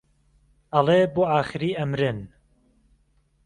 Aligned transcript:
ئەڵێ 0.73 0.99
بۆ 1.13 1.23
ئاخری 1.31 1.71
ئەمرن 1.79 2.19